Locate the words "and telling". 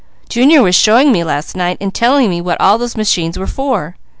1.79-2.27